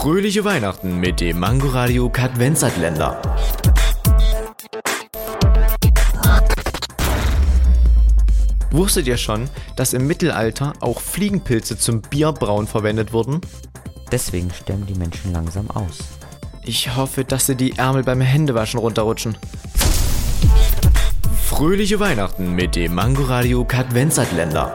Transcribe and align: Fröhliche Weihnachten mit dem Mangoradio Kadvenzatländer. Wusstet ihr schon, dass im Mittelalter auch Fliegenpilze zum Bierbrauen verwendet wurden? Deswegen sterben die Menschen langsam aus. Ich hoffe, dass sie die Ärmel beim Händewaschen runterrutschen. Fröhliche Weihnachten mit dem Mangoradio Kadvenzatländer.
Fröhliche 0.00 0.46
Weihnachten 0.46 0.98
mit 0.98 1.20
dem 1.20 1.40
Mangoradio 1.40 2.08
Kadvenzatländer. 2.08 3.20
Wusstet 8.70 9.06
ihr 9.06 9.18
schon, 9.18 9.50
dass 9.76 9.92
im 9.92 10.06
Mittelalter 10.06 10.72
auch 10.80 11.02
Fliegenpilze 11.02 11.76
zum 11.76 12.00
Bierbrauen 12.00 12.66
verwendet 12.66 13.12
wurden? 13.12 13.42
Deswegen 14.10 14.50
sterben 14.50 14.86
die 14.86 14.94
Menschen 14.94 15.34
langsam 15.34 15.70
aus. 15.70 15.98
Ich 16.64 16.96
hoffe, 16.96 17.26
dass 17.26 17.44
sie 17.44 17.56
die 17.56 17.76
Ärmel 17.76 18.02
beim 18.02 18.22
Händewaschen 18.22 18.80
runterrutschen. 18.80 19.36
Fröhliche 21.44 22.00
Weihnachten 22.00 22.54
mit 22.54 22.74
dem 22.74 22.94
Mangoradio 22.94 23.66
Kadvenzatländer. 23.66 24.74